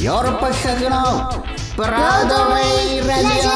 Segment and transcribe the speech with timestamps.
[0.00, 1.44] ヨーロッパ企画の
[1.76, 3.50] ブロードウェイラジオ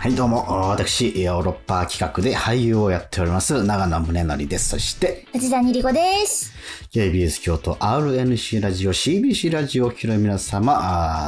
[0.00, 4.70] はい、どうも、私、ヨーロッパ企画で俳優をやっております、長野宗則です。
[4.70, 6.52] そして、藤谷莉子です。
[6.92, 10.74] KBS 京都 RNC ラジオ、CBC ラジオを聞きの皆様、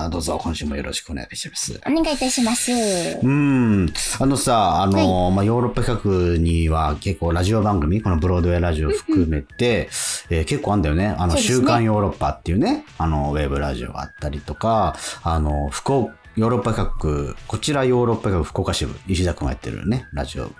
[0.05, 1.81] あーどうぞ今週もよろしくお願いします。
[1.87, 2.71] お願いいたします。
[2.71, 3.91] うん。
[4.21, 9.89] あのさ、あの、まあ、ヨーロッパ企画には結構ラジオ番組、このブロードウェイラジオ含めて、
[10.29, 11.07] えー結構あんだよね。
[11.19, 20.51] あの、ね週刊ヨーロッパっていうね、あの、ウェブラジオがあったりとか、あの、福岡、ヨーロッパ企画、こちらヨーロッパ企画福岡支部、石田くんがやってるね、ラジオ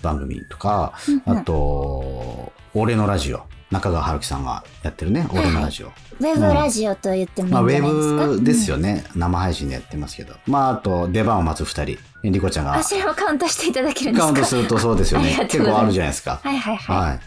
[0.00, 0.94] 番組とか、
[1.26, 5.88] あと、俺のラジオ、中川春樹さんがやってるね、俺のラジオ。
[5.88, 7.66] ウェブラジオと言ってもいいまあ、ウ。
[7.66, 9.04] ェブですよね。
[9.14, 10.34] 生配信でやってますけど。
[10.46, 11.98] まあ、あと、出番を待つ二人。
[12.24, 14.26] リコちゃんがあ、それもカウントしていただけるんですか？
[14.26, 15.36] カウントするとそうですよね。
[15.50, 16.40] 結構あるじゃないですか。
[16.42, 16.96] はいはいはい。
[17.10, 17.18] は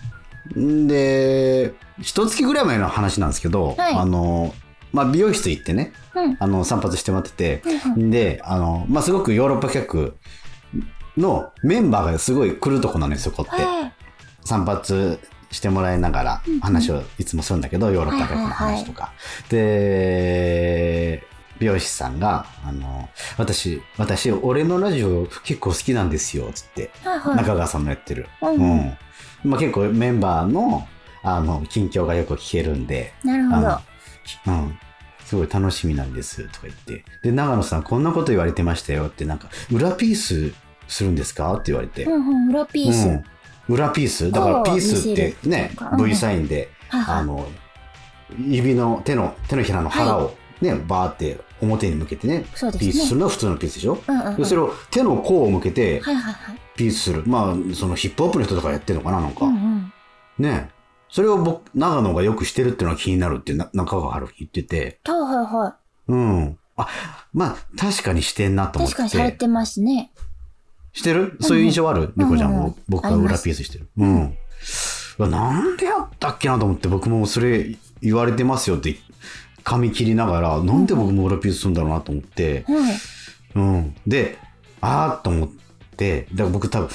[0.55, 0.59] い。
[0.59, 4.53] んで、一月ぐらい前の話なんですけど、はいあの、
[4.91, 6.37] まあ、美容室行ってね、うん。
[6.39, 10.17] あの、散髪してもらってて、うんうんで、あの、まあ、すごくヨーロッパ客
[11.17, 13.63] のメンバーがすごい来るとこなんですよ、ここって。
[13.63, 13.93] はい
[14.43, 15.19] 散髪
[15.51, 19.13] してもらいながら話をいつもするんだけど、ヨーロッパ客の話とか。
[19.49, 21.23] で、
[21.59, 26.89] 美容師さんが、あの、私、私、俺のラジオ結構好きなんですよ、つって。
[27.03, 28.27] 中川さんもやってる。
[28.41, 28.97] うんうん。
[29.43, 30.87] まあ結構メンバーの、
[31.23, 33.79] あの、近況がよく聞けるんで、なるほど。
[35.25, 37.05] すごい楽しみなんです、とか言って。
[37.21, 40.53] で、長野さん、こんなこと言われてましたよって、なんか、裏ピース
[40.87, 41.53] するんですか？
[41.53, 42.03] って言われて。
[42.05, 43.07] うんうん、裏ピース。
[43.07, 43.23] うん、
[43.71, 44.31] 裏ピース？
[44.31, 47.15] だからピースってね V サインで、はいはい。
[47.19, 47.47] あの
[48.39, 52.45] 指の手の手のひらの腹をね、バーって表に向けてねね。
[52.79, 54.37] ピースするのは普通のピースでしょ、うんうんうん。
[54.37, 56.57] でそれを手の甲を向けてはいはいはい。
[56.75, 59.93] ピースする、まあそのヒップホップの人とかやってるのかななんか、うんうん。
[60.37, 60.69] ね。
[61.09, 64.99] それを僕長野がよくしてるっていうのが気になるってな中川春樹言ってて。
[65.03, 65.75] はいはいは
[66.07, 66.57] うん。
[66.77, 66.87] あ
[67.33, 68.83] まあ確かにしてんなとい。
[68.83, 68.95] 思って。
[68.95, 70.11] 確かにされてますね。
[70.93, 71.37] してる？
[71.41, 72.13] そういう印象ある？
[72.15, 73.87] ニコちゃんも僕が裏ピースしてる。
[73.97, 74.23] うん。
[74.25, 78.95] うわなんでやったっけなと思って僕もそれ言われてますよって
[79.63, 82.95] 髪切りながらなんで僕も裏ピースするんだろうなと思って、はい。
[83.55, 83.95] うん。
[84.07, 84.37] で、
[84.81, 85.49] あーと思っ
[85.97, 86.89] て、だから僕多分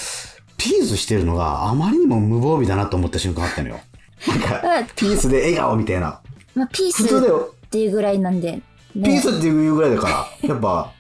[0.56, 3.80] ピースしてるのがあまりにも無防備だなと思った瞬間あったのよ。
[4.26, 6.20] なんかうんピースで笑顔みたいな。
[6.54, 7.04] まあ、ピース。
[7.04, 8.60] っていうぐらいなんで。
[8.94, 10.90] ピねースっていうぐらいだから、やっぱ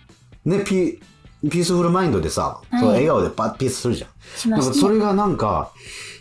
[0.44, 1.00] ね、ピ
[1.42, 4.10] ピースフルマインドでさ、はいそう笑顔でパッピースするじゃん。
[4.36, 4.80] しまなんかすね。
[4.82, 5.70] それがなんか、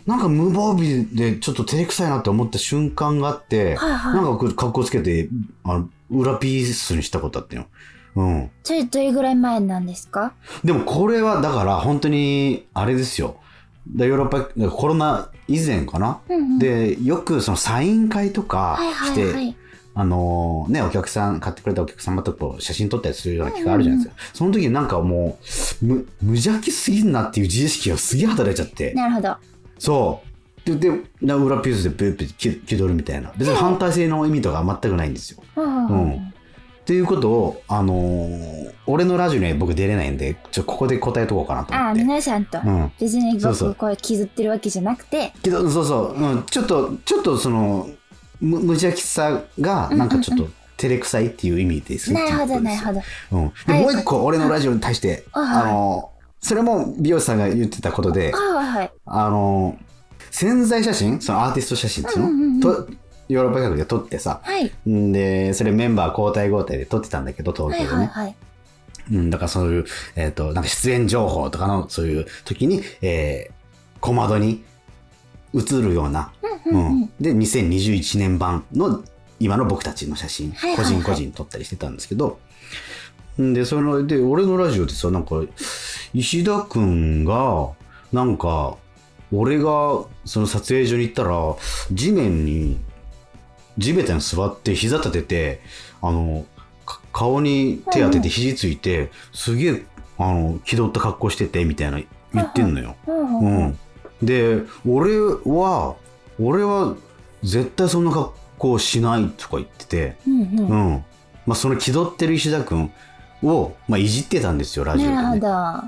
[0.06, 5.30] なんか無防備でちょっと照れくさいなって思った瞬間があって、はいはいなんか格好つけて、
[5.64, 7.66] あの、裏ピースにしたことあってよ。
[8.16, 8.52] うん。
[8.64, 10.34] それどれぐらい前なんですか？
[10.64, 13.38] でもこれはだから本当に、あれですよ。
[13.88, 16.60] でヨーロッパ、コロナ以前かな、うんうん。
[16.60, 19.56] で、よくそのサイン会とかはいはして、いはい。
[19.98, 24.22] あのね、お客さん、買ってくれたお客様とこう写真撮ったりするような機会あるじゃないですか。
[24.34, 25.40] その時になんかも
[25.82, 28.94] う、無無邪気すぎんなっていう自意識がすげえ働いちゃって。
[28.94, 29.38] なるほど。
[29.80, 30.22] そ
[30.66, 30.70] う。
[30.70, 33.32] で、で、な裏ピースでペッペッ気気取るみたいな。
[33.38, 35.42] 別に反対性の意味とか全くないんですよ。
[35.56, 36.14] うんうんううんん。
[36.14, 42.04] っていうことを、あのー俺のラジオには僕出れないんで、ちょ、ここで答えとこうかなとああ、思って。
[42.04, 42.60] 皆さんと。
[42.64, 42.92] うん。
[43.00, 47.90] 別に僕これ気づってるわけじゃなくて、けど、そうそう、うん、ちょっと、ちょっとその、
[48.46, 50.48] 無無邪気さが、なんかちょっと、
[50.78, 53.02] 照れくさいっていう意味ですなるほどなるほど。
[53.32, 53.54] うん。
[53.66, 58.32] で、はいもう一個、俺のラジオに対して、はいあのーそれも美容師さんが言ってたことで。
[59.06, 59.86] あのー
[60.30, 62.90] 潜在写真そのアーティスト写真っていうの、と
[63.30, 64.70] ヨーロッパ企画で撮ってさ、はい。
[64.90, 68.36] んで、それメンバー交代交代で撮ってたんだけど、東はい京でね。
[69.12, 69.86] うん、だからそういう、
[70.18, 74.64] えっ、と、なんか出演情報とかの、そういう時に、えー、小窓に
[75.54, 76.34] 映るような、
[76.66, 77.12] うんうんうん。
[77.20, 79.04] で、2021年版の
[79.40, 82.40] 今の僕たちの写真、はいはいはい個人個人撮ったりしてたんですけど、
[83.42, 85.42] んで、その、で、俺のラジオでさ、なんか、
[86.14, 87.70] 石田くんが、
[88.14, 88.78] なんか、
[89.34, 91.56] 俺がその撮影所に行ったら、
[91.92, 92.78] 地面に、
[93.78, 95.62] 地べたに座って膝立てて、
[96.02, 96.46] あの、
[96.86, 99.86] か顔に手当てて肘ついて、すげえ、
[100.18, 102.00] あの、気取った格好してて、みたいな
[102.34, 102.96] 言ってんのよ。
[103.08, 103.78] うんうんううんん。
[104.24, 105.96] で、俺は、
[106.40, 106.96] 俺は
[107.44, 111.06] 絶対そんな格好しないとか言ってて、うんうんうん。
[111.46, 112.92] まあ、その気取ってる石田くん
[113.44, 115.42] を、まあ、いじってたんですよラジオで、ね。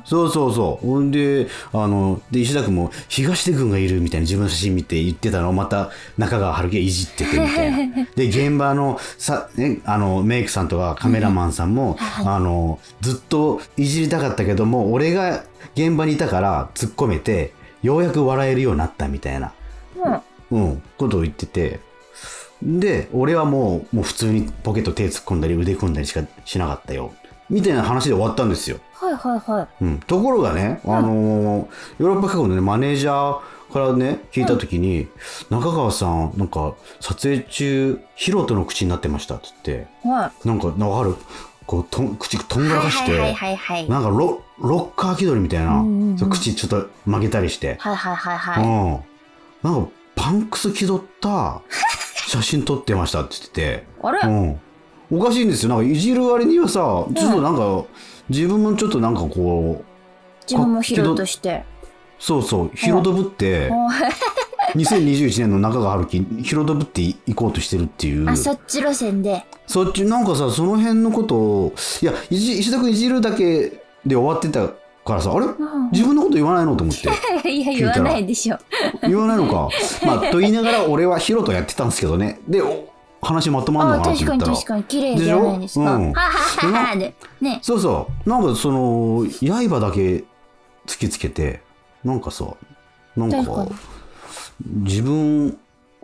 [0.05, 0.85] そうそうそう。
[0.85, 8.07] ほんで、あの、で、石田君も、東出君がいるみたいな自分の写真見て言ってたのをまた中川春樹がいじっててみたいな。
[8.15, 15.43] で、現場の、さ、ね、あの、メイクさんとかカメラマンさんも、はいあの、ずっといじりたかったけども、俺が
[15.75, 19.53] 現場にいたから突っ込めて、ようやく笑えるようになったみたいな、
[20.51, 20.63] うん。
[20.63, 21.79] うん、ことを言ってて、
[22.61, 27.13] で、俺はもう、もう普通にポケット手突っ込んだり腕組んだりしかしなかったよ。
[27.49, 28.79] みたいな話で終わったんですよ。
[28.93, 29.83] はいはいはい。
[29.83, 31.67] うん、ところがね、あのー
[31.99, 35.07] ヨーロッパ各国の、ね、マネージャーからね聞いた時に、
[35.49, 41.15] 中川さんなんか撮影中ヒロトの口になってましたっつってはなんかわかる
[41.65, 42.69] こうとん口とんい。
[42.69, 43.89] がらかして、はいはいはいはい。
[43.89, 48.65] なんかロロッカー気取りみたいな、うんうんうん口ちょっと曲げたりして、はいはいはいはい。
[48.65, 51.61] うん、なんかパンクス気取った
[52.27, 53.87] 写真撮ってましたって言ってて。
[54.03, 54.19] あれ？
[54.23, 54.27] う
[55.15, 55.69] ん、おかしいんですよ。
[55.69, 57.85] なんかいじる割にはさちょっとなんか、
[58.27, 59.85] 自分もちょっとなんかこう
[60.49, 61.63] 自分も拾うとして。
[62.19, 62.71] そうそう。
[62.73, 63.69] 広飛ぶって
[64.75, 68.29] お2021年の中川春樹広飛ぶってい行こうとしてるっていう。
[68.29, 69.45] あ、そっち路線で。
[69.67, 74.75] そっちなんかさその辺のことをいやいじ石田君いじるだけで終わってたか
[75.15, 75.45] らさあれ？
[75.45, 77.07] うん自分のこと言わないのと思って
[77.49, 78.57] いや、言わないでしょ。
[79.03, 79.69] 言わないのか
[80.05, 82.87] まあと言いながら俺はヒロとやってたんですけどねでお
[83.21, 84.83] 話まとまんのあ、かなと確か思ったらに確かに。
[84.83, 85.85] 綺麗じゃないですか。
[85.85, 85.95] でしょ？
[85.95, 87.13] うんははははで。
[87.41, 87.59] ね。
[87.61, 88.29] そうそう。
[88.29, 89.25] なんかその、
[89.69, 90.23] 刃だけ
[90.85, 91.61] 突きつけて、
[92.03, 92.45] なんかさ、
[93.15, 93.71] なんか確かに、
[94.83, 95.57] 自分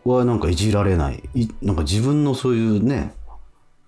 [0.06, 1.24] はなんかいじられない。
[1.36, 3.14] いなんか自分のそういうね、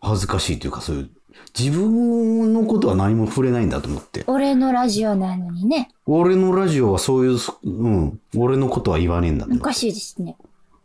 [0.02, 1.10] 恥ずかしいというかそういう、
[1.58, 4.24] 自分のことは何も触れないんだと思って。
[4.28, 5.90] 俺のラジオなのにね。
[6.06, 10.36] 俺のラジオはそういう、うん、俺のことは言わねえんだおかしいですね。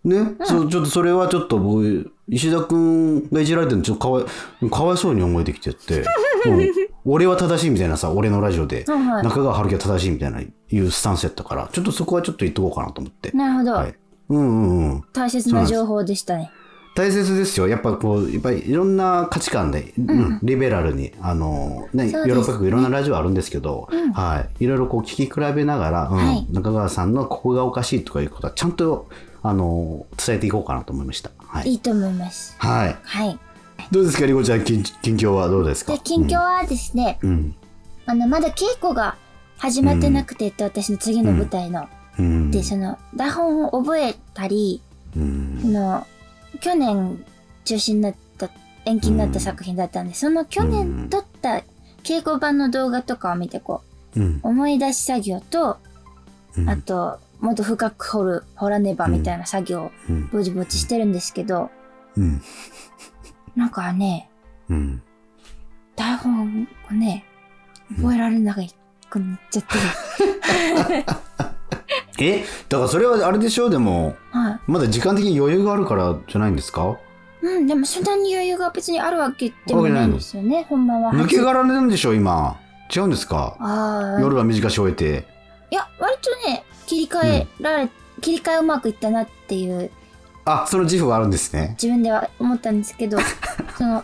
[0.02, 4.22] ね、そうちょっとそれはちょっと僕、石田君がいじられてるのちょっとかわ
[4.62, 6.04] いかわいそうに思えてきてって、
[6.46, 6.70] うん
[7.04, 13.30] 俺は正しいみたいなさ、俺のラジオで、はいはい中川春樹は正しいみたいないうスタンスやったから、ちょっとそこはちょっと言っとこうかなと思って。
[13.32, 13.72] なるほど。
[13.72, 13.94] はい。
[14.30, 15.04] うんうんうん。
[15.12, 16.50] 大切な情報でしたね。
[16.94, 17.68] 大切ですよ。
[17.68, 24.64] やっぱこう、やっぱりいろんな価値観で、うんリベラルに、あの、ね、ヨそうですーロッパ国いろんなラジオあるんですけど、はい。
[24.64, 29.08] いろいろこう聞き比べながら、うんはい中川さんのここがおかしいとかいうことはちゃんと、
[29.42, 31.30] あの、伝えていこうかなと思いました。
[31.38, 31.70] はい。
[31.70, 32.54] いいと思います。
[32.58, 32.96] はい。
[33.02, 33.38] はい。
[33.90, 35.92] どうですか、りこちゃん、近近況はどうですか？
[35.92, 37.54] で、近況はですね、うん。
[38.06, 39.16] あの、まだ稽古が
[39.58, 41.86] 始まってなくてって、私の次の舞台の。
[42.18, 42.50] うん。
[42.50, 44.82] で、その、台本を覚えたり、
[45.16, 45.68] うんそ。
[45.68, 46.06] の、
[46.60, 47.24] 去年
[47.64, 48.50] 中止になった、
[48.84, 51.62] 延期になった作品だったんで、その去年撮った
[52.02, 53.82] 稽古版の動画とかを見て、こ
[54.16, 55.78] うんう、思い出し作業と、
[56.56, 60.28] うんあと、もっと深く掘る、掘らねばみたいな作業をうん。
[60.28, 61.70] ぼちぼちしてるんですけど、
[62.16, 62.42] うん。
[63.56, 64.28] なんかね、
[64.68, 65.02] うん。
[65.96, 67.24] 台本をね、
[67.96, 69.64] 覚えられなくなっちゃっ
[70.88, 71.04] てる。
[72.20, 72.44] え？
[72.68, 73.66] だからそれはあれでしょ？
[73.66, 76.98] うでも、はまだ時間的に余裕があるからじゃないんですか？
[77.42, 77.46] い。
[77.46, 81.12] うん、でもそんなに余裕が別にあるわけでもないんですよね、ほんまは。
[81.12, 82.14] 抜け殻なんでしょ？
[82.14, 82.56] 今。
[82.94, 83.56] 違うんですか？
[84.20, 85.26] 夜は短し終えて。
[85.70, 87.88] いや、割とね、切り替えられ、
[88.20, 89.90] 切り替えうまくいったなっていう、
[90.44, 91.76] あ、その自負があるんですね。
[91.80, 93.16] 自分では思ったんですけど、
[93.78, 94.02] その、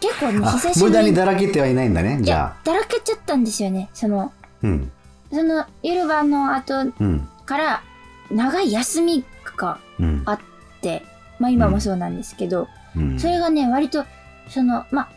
[0.00, 3.90] 結構ね、あ久しぶり無駄にだらけてはいないんだね、じゃあ。、だらけちゃったんですよね。
[3.92, 4.30] その、
[4.62, 4.92] うん。
[5.32, 7.28] その、夜晩の後うん。
[7.48, 7.82] から、
[8.30, 9.24] 長い休み
[9.56, 10.22] がうん。
[10.26, 10.40] あっ
[10.82, 11.02] て、
[11.38, 14.04] まあ今もそうなんですけど、うんそれがね、割と、
[14.48, 15.08] その、まあ、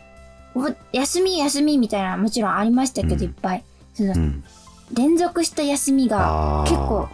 [0.54, 3.64] お休み休みみたいなのもちろんありましたけど、うんいっぱい。
[3.94, 4.44] その、うん
[4.94, 7.08] 連続した休みが結構、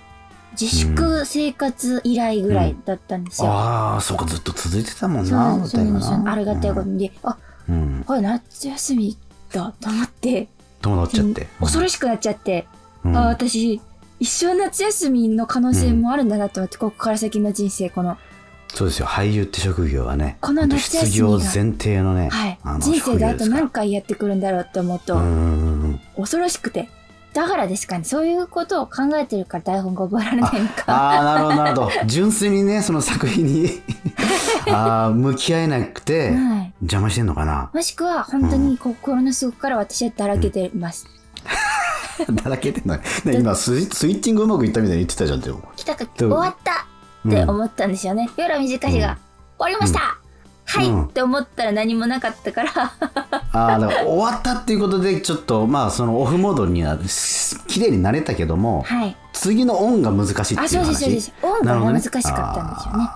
[0.61, 3.49] 自粛生活以来ぐらいだったんですよ。
[3.49, 6.99] ああ、そこずっと続いてたもんな、なんですそうなありがたいことに。
[7.09, 7.37] で、あ、
[7.69, 8.03] うん。
[8.05, 9.17] これ夏休み
[9.53, 10.49] だと思って、
[10.83, 11.47] 友達っちゃって？
[11.61, 12.67] 恐ろしくなっちゃって、
[13.05, 13.81] うんあ、私、
[14.21, 18.19] 一生夏休みの可能性もあるんだなと思って、ここから先の人生、この、
[18.75, 26.89] そうですよ、俳優って職業はね、この夏休みが失業前提のね、はいあの、人生であと何回やってくるんだろうって思うと、うんうんうん恐ろしくて。
[27.35, 30.85] だからですかね、そういうことを考えてるから台本が覚えられないのか。
[30.87, 31.91] ああ、なるほど、なるほど。
[32.07, 33.71] 純粋にね、その作品に
[34.73, 36.75] ああ、向き合えなくて、はい。
[36.81, 37.71] 邪魔してんのかな。
[37.73, 41.07] もしくは、本当に心の底から私はだらけてます。
[42.45, 43.03] だらけてんのね。
[43.25, 45.63] ね今スイ、スイッチングうまくいったみたいに言ってたじゃん、でも。
[45.77, 46.87] 来たか、で終もわった
[47.29, 48.29] って思ったんですよね。
[48.37, 49.17] 夜は短しが、うん
[49.59, 50.19] 終わりました、
[50.67, 59.17] はい、うんって思ったら何もなかったから、ああ、だから終わったっていうことで、ちょっと、まあ、そのオフモードには、す綺麗になれたけども、はい。
[59.33, 60.63] 次のオンが難しいっていう話？
[60.63, 61.33] あ、そうです、そうです。
[61.43, 63.11] オンが難しかったんですよね。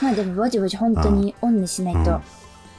[0.00, 2.20] まあでも、ぼちぼち本当にオンにしないと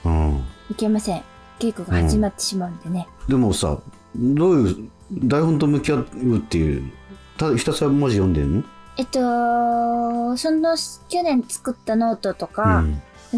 [0.05, 0.43] うん。
[0.71, 1.23] いけません。
[1.59, 3.07] 稽古が始まってしまうんでね。
[3.27, 3.77] でもさ
[4.15, 6.91] どういう台本と向き合うっていう
[7.38, 8.63] ただひたすら文字読んでんの？
[8.95, 10.75] えっと、その
[11.10, 12.83] 去年作ったノートとか、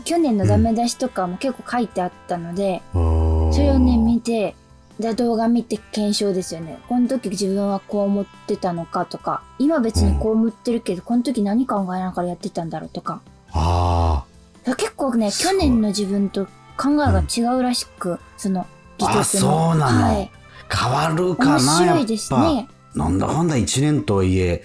[0.03, 4.53] 去年のダメ出しとかも結構書いてあったので、うん、それをね、見て、
[4.99, 6.79] で動画見て検証ですよね。
[6.89, 13.21] この時自分はこう思ってたのかとか、今別にこう思ってるけど、この時何考えながらやってたんだろうとか。
[13.53, 14.25] あ
[14.65, 18.65] 結構ね、去年の自分と考えが違うらしく、その
[18.99, 19.19] 戯曲の。
[19.21, 20.31] あそうなのはい。
[20.69, 22.67] あ変わるかないですやっね。
[22.93, 24.63] ぱなんだかんだ1年とはいえ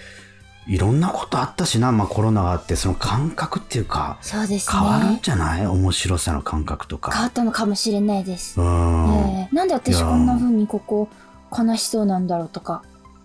[0.66, 4.78] いろんなことあったしな、まあ、コロナがあってその感覚っていうかそうですね。
[4.78, 5.66] 変わるんじゃない？
[5.66, 7.26] 面白さの感覚と変わか。
[7.26, 8.60] ったのかもしれないです。
[8.60, 11.08] うん、えーなんで私こんな風にここ
[11.56, 12.82] 悲しそうなんだろうとか、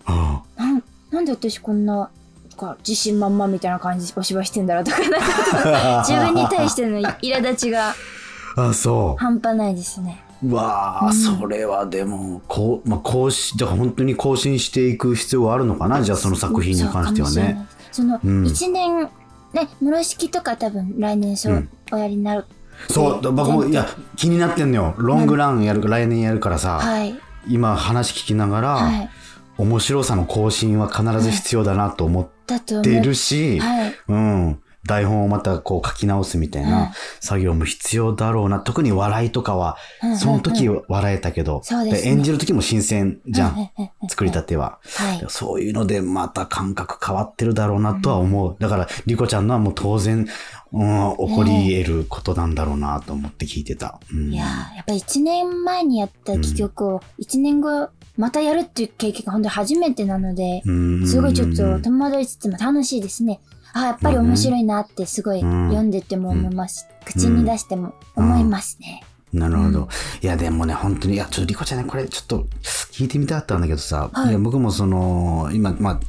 [0.07, 2.09] うんなんなんで私こんな
[2.57, 4.97] か自信満々みたいな感じでお芝居してんだろうとか、
[6.07, 7.93] 自分に対しての苛立ちが
[8.57, 10.23] あそ半端ないですね。
[10.49, 16.01] うわあ、うんそれはでもこう、まあ、更新だから本当に更新していく必要はあるのかな？
[16.01, 17.31] じゃあその作品に関してはね。
[17.31, 17.67] そうかもしれない。
[17.91, 19.09] そのうん一年、
[19.53, 22.45] ね、室式とか多分来年そううんおやりになる。
[22.89, 27.15] そうで僕もいや気になってんのよロングランやる来年やるからさ、はい。
[27.47, 29.09] 今話聞きながら、はい。
[29.57, 32.27] 面白さの更新は必ず必要だなと思っ。
[32.45, 33.95] てるし、はい。
[34.07, 44.79] うん、台本をまたこう書き直すみたいな作業も必要だろうな特に笑いとかはうんその時うんうん笑えたけど、ね演じる時も新鮮じゃん、うんうんうんうん作りたては。
[44.97, 45.25] はい。
[45.29, 48.55] そういうのでまた感覚変わってるだろうなとは思う。
[48.59, 50.27] だから、リコちゃんのはもう当然、
[50.71, 53.99] うん、起こり得ることなんだろうなと思って聞いてた。
[54.11, 61.07] うん、いやーやっぱ1年前にやった戯曲を1年後またやるっていう経験が本当に初めてなので、うん。
[61.07, 63.39] すごいちょっと戸惑いつつも楽しいですね。
[63.73, 65.67] あ、やっぱり面白いなってすごいうん。
[65.67, 66.87] 読んでても思います。
[67.05, 69.03] 口に出しても思いますね。
[69.33, 69.79] なるほど。
[69.81, 69.87] うん。
[70.21, 72.47] いや、でもね、本当に、いや、ちょっとリコちゃんね、これちょっと
[72.91, 74.29] 聞いてみたかったんだけどさ、はい。
[74.29, 75.99] いや僕もその、今、まあ、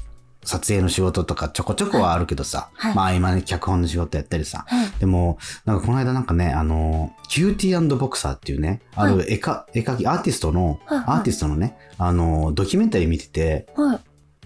[0.46, 4.90] 撮影の仕事とかちょこちょこはあるけどさ、はいまあ今ね、脚本の仕事やったりさ、はい。
[5.00, 14.00] でも、なんかこの間なんかね、あの、キューティーボクサーっていうね、ある絵か、絵描き、アーティストの、はいはいアーティストのね、あの、ドキュメンタリー見てて、はい。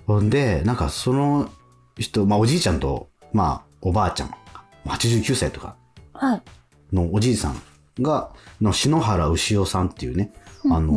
[0.07, 1.51] ほんで、なんかその
[1.99, 4.35] 人、まあおじいちゃんと、まあおばあちゃん、
[4.87, 5.77] 89歳とか
[6.15, 6.43] はい。
[6.93, 7.63] のおじいさん
[8.01, 8.31] が、
[8.61, 10.93] の篠原牛尾さんっていうね、うんあの、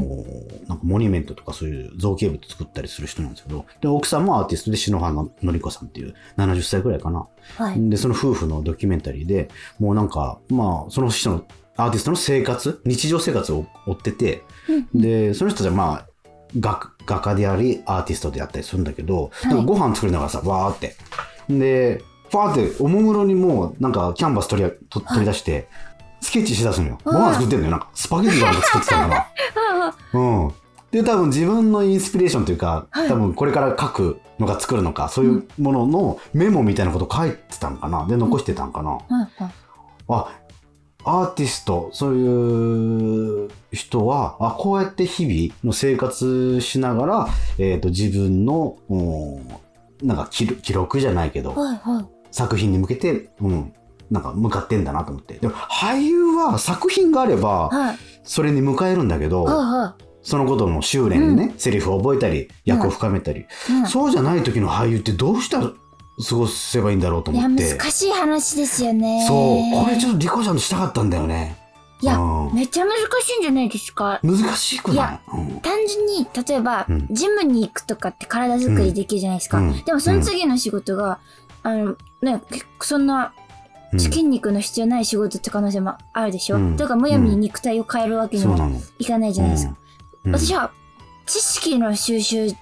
[0.68, 7.28] なんかモニュメントとかそういう造形物作ったりする人なんですけど、で、奥さんもアーティストで篠原紀子さんっていう70歳ぐらいかな。
[7.58, 7.90] はい。
[7.90, 11.46] で、その夫婦のドキュメンタリーで、もうなんか、まあ、その人の
[11.78, 14.44] アーティストの生活、日常生活を追ってて、
[14.94, 16.08] うんで、その人たちはまあ、
[16.60, 20.96] 画画家であり、アーティストであったりするんだけど、いでもご飯作りながらさ、わーって。
[21.50, 25.68] で、ファーって、おもむろにもう、なんか、キャンバス取りと取り出して、
[26.24, 26.98] スケッチしだすのよ。
[27.04, 27.72] ご飯作ってんのよ。
[27.72, 29.28] なんか、スパゲティとか作ってたのか。
[30.14, 30.54] うん。
[30.92, 38.06] で、多分自分のインスピレーションというか、はい多分これから書くのか作るのか、そういうもののメモみたいなこと書いてたんかな。
[38.08, 39.00] で、残してたんかな。
[40.08, 40.30] あ、
[41.06, 47.28] アーティスト、そういう人は、あ、こうやって日々の生活しながら、
[47.58, 49.48] えっ、と、自分の、うん
[50.04, 52.06] なんか記録記録じゃないけど、はいはい。
[52.32, 53.74] 作品に向けて、うん、
[54.14, 55.34] なんか向かってんだなと思って。
[55.34, 57.98] でも、俳優は作品があれば、はい。
[58.24, 63.46] それに迎えるんだけど、はいはそのことの修練にね、セリフを覚えたり、役を深めたり、い。
[63.72, 67.76] うんそうじゃない時の俳優ってどうしたら過ごせばいいんだろうと思って。
[67.76, 69.26] 難しい話ですよね。
[69.28, 71.58] そう、これちょっとリコちゃんとしたかったんだよね。
[72.02, 74.20] いやうんめっちゃ難しいんじゃないですか？
[74.24, 75.38] 難しくない？
[75.38, 79.58] うん単純に、例えば、うんジムに行くとかって体作りできるじゃないですか。
[79.58, 81.20] うんでもその次の仕事が、
[81.64, 83.34] あの、ね、結構そんな
[83.94, 88.56] うん筋肉の必要ない仕事って可能性もあるでしょ、うんだからむやみに肉体を変えるわけにも。
[89.00, 89.76] いかないじゃないですか。
[90.26, 90.72] うん私は
[91.26, 92.56] 知識の収集じ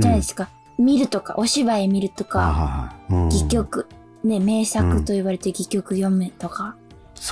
[0.00, 0.48] ゃないですか。
[0.78, 3.86] 見るとか、お芝居見るとうんか、戯曲、
[4.24, 6.74] ね、名作と言われて戯曲読むとか。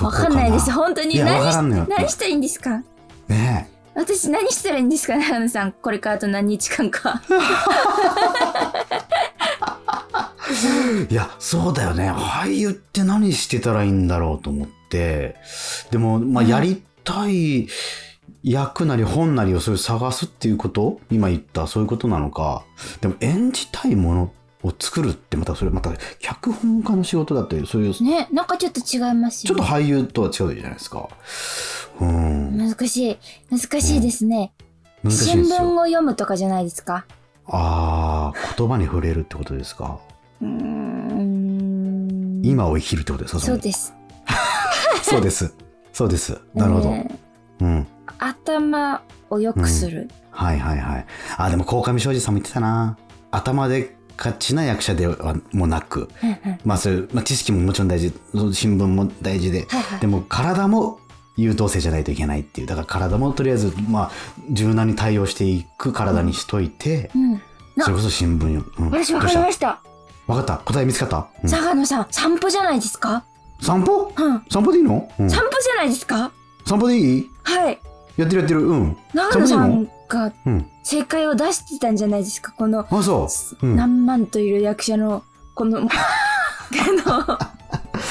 [0.01, 0.71] わかんないです。
[0.71, 1.19] 本当に。
[1.19, 1.87] 何。
[1.89, 2.81] 何したらいいんですか？
[3.27, 5.71] ね私何したらいいんですかね、花さん。
[5.73, 7.21] これからあと何日間か。
[10.65, 12.11] えいや、そうだよね。
[12.11, 15.35] 俳優って何してたらいいんだろうと思って。
[15.91, 17.67] でも、まあ、うんやりたい
[18.43, 20.99] 役なり本なりをそういう探すっていうこと？
[21.11, 22.63] 今言ったそういうことなのか。
[23.01, 29.61] でも演じたいものを作るってまたそれまた脚本家の仕事だったり、そういう、ちね、なんかちょっと違いますよね。
[29.61, 31.09] ょっと俳優とは違うじゃないですか。
[31.99, 32.57] うん。
[32.57, 33.17] 難しい。
[33.51, 34.53] 難しいですね。
[35.03, 35.63] 難しい新聞。
[35.63, 37.05] を読むとかじゃないですか？
[37.45, 39.99] ああ、言葉に触れるってことですか？
[42.43, 43.39] 今を生きるってことですか？
[43.39, 43.93] そうです。
[45.03, 45.53] そうです。
[45.93, 46.39] そうです。
[46.53, 46.89] なるほど。
[46.89, 47.87] えーうん。
[48.19, 50.09] 頭を良くする。
[50.31, 51.05] はいはいはい。
[51.37, 52.97] あ、でも、鴻上庄司さんも言ってたな。
[53.31, 58.13] 頭で勝ちな役者ではもなく、うんうんまあそういう、まあ、知識ももちろん大事、
[58.53, 60.99] 新聞も大事で、はいはいでも体も
[61.35, 62.67] 優等生じゃないといけないっていう。
[62.67, 64.11] だから体もとりあえず、まあ、
[64.51, 67.31] 柔軟に対応していく体にしといて、うん。
[67.75, 68.65] なそれこそ新聞よ。
[68.79, 69.81] うん私わかりました。
[70.27, 73.23] わかった答え見つかった、うん長野さん、散歩じゃないですか？
[73.61, 74.11] 散歩？
[74.15, 74.43] うん。
[74.49, 76.31] 散歩でいいの、うん散歩じゃないですか？
[76.65, 77.29] 散歩でいい？
[77.43, 77.79] はい。
[78.17, 78.61] やってるやってる。
[78.67, 78.97] うん。
[79.13, 80.69] 長野さんがうん。
[80.83, 82.51] 正解を出してたんじゃないですか？
[82.53, 83.27] この、あ、そ
[83.61, 83.65] う。
[83.67, 83.75] うん。
[83.75, 85.23] 何万といる役者の、
[85.55, 85.79] この、
[87.05, 87.39] あ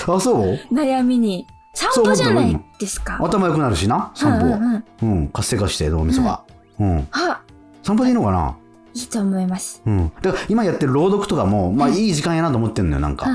[0.09, 0.37] あ、そう？
[0.73, 1.47] の、悩みに。
[1.75, 3.19] 散歩じゃないですか？
[3.23, 4.57] 頭良くなるしな、散歩は。
[4.57, 5.29] うんうんうんうん。
[5.29, 6.43] 活性化して、脳みそが。
[6.79, 7.09] うん。
[7.13, 7.41] あ、
[7.83, 8.57] 散歩でいいのかな？
[8.95, 9.83] いいと思います。
[9.87, 10.13] うん。
[10.21, 13.27] だから今やってる朗読とかも、まあうんいい時間やなと思ってんのよ、なんか。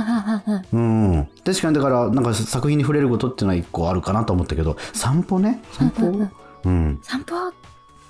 [0.72, 1.28] うん。
[1.44, 5.62] 確かにだから、なんか作品に触れることっていうのは一個あるかなと思ったけど、散歩ね？
[5.72, 6.28] 散歩？
[6.66, 7.00] うん。
[7.02, 7.36] 散歩、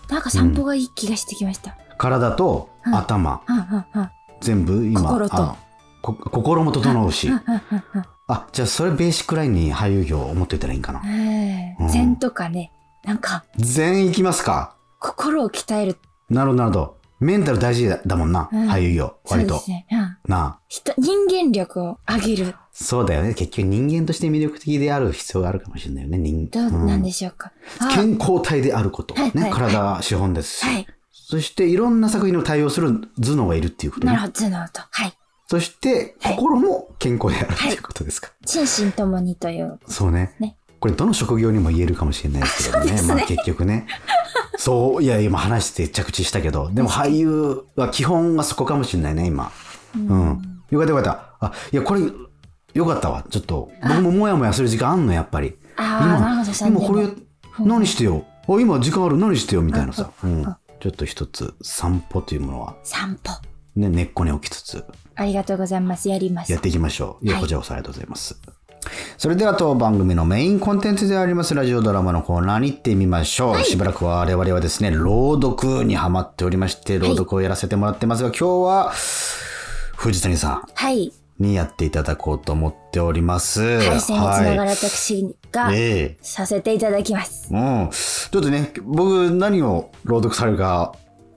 [0.10, 1.78] なんか散歩がいい気がしてきました。
[1.98, 4.12] 体とうん頭、はんはんはん
[4.42, 5.56] 全部今、心と。
[6.02, 7.30] 心も整うし。
[8.28, 11.02] あ、じゃあそれベーシックラインに俳優業を持っていたらいいんかな。
[11.90, 12.72] 禅とかね、
[13.04, 14.76] なんか全員いきますか？
[15.00, 15.98] 心を鍛える。
[16.30, 16.97] なるほど、なるほど。
[17.20, 19.18] メンタル大事だだもんな、うん俳優業。
[19.26, 19.64] 割とそうで。
[19.66, 19.88] すね。
[19.92, 19.98] うん
[20.30, 20.60] なあ。
[20.68, 22.56] 人人間力を上げる。
[22.72, 23.34] そうだよね。
[23.34, 26.18] 結局人間として魅力的である必要があるかもしれないよね。
[26.18, 27.52] 人どうなんでししょうか。
[27.80, 29.16] あ健康体であること。
[29.16, 29.22] ね。
[29.22, 30.66] はいはい体は資本ですし。
[30.66, 30.88] はい。
[31.12, 34.14] そしていろんな作品に対応する頭脳がいるっていうことね。
[34.14, 34.82] なるほど、頭脳と。
[34.92, 35.14] はい。
[35.50, 38.32] そしてはい心も健康であるっていうことですか。
[38.46, 39.80] 心身ともにという。
[39.88, 42.92] そうねねこれどの職業にも言えるかもしれないですけどね。
[42.92, 43.88] ねまあ結局ね。
[44.58, 49.52] そう、いや、今話して着地したけど、でも俳優は基本はそこかもしれないね、今。
[49.96, 50.62] ううん。
[50.72, 51.36] よかったよかった。
[51.40, 52.02] あ、いや、これ、
[52.74, 53.24] よかったわ。
[53.30, 55.56] ちょっと、僕ももやもやする時間あんの、やっぱり。
[55.78, 57.08] ああ、なるほど、さ今これ
[57.60, 58.26] 何してよ？
[58.48, 60.12] あ、今時間ある、何してよ、みたいなさ。
[60.24, 60.56] うんうんうん。
[60.80, 63.32] ちょっと一つ、散歩というものは、散歩。
[63.76, 64.84] ね、根っこに置きつつ、
[65.16, 66.10] ありがとうございます。
[66.10, 66.52] やります。
[66.52, 67.26] やっていきましょう。
[67.26, 68.40] いや、はいこちらこそありがとうございます。
[69.18, 73.64] それでは当番組のメインコンテンツでありますラジオドラマのコーナーに行ってみましょう。
[73.64, 78.94] しばらくは我々はですね、朗読にハマっておりまして、朗読をやらせてもらってますが、今日は
[79.96, 81.08] 藤谷さはい。
[81.08, 83.62] んにやっていただこうと思っております。
[83.88, 85.80] 対戦につながはる私がい。
[85.80, 87.54] ええさせていただきます。
[87.54, 87.90] うん。
[87.92, 90.94] ちょっとね、僕何を朗読されるか、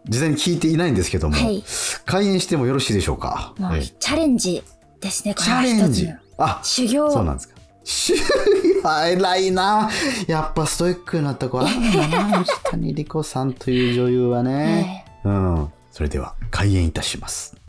[0.09, 1.63] 事前に聞いていないんですけども、はい
[2.07, 3.53] 開演してもよろしいでしょうか？
[3.59, 4.63] もうええチャレンジ
[5.01, 5.35] ですね。
[5.35, 6.20] こチれはャレンジ一つの。
[6.40, 7.11] あ、修行。
[7.11, 7.55] そうなんですか。
[7.85, 8.14] し
[8.85, 9.90] 偉いな。
[10.26, 12.38] やっぱストイックになった子あるんだな。
[12.38, 15.05] 藤谷莉子さんという女優はね。
[15.24, 15.68] うん。
[15.90, 17.60] それでは開演いたします。